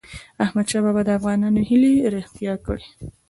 احمدشاه 0.43 0.81
بابا 0.85 1.01
د 1.05 1.09
افغانانو 1.17 1.59
هیلې 1.69 1.93
رښتیا 2.15 2.53
کړی. 2.65 2.85